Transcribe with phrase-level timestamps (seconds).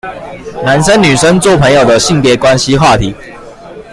[0.65, 3.15] 男生女生做朋友的性別關係話題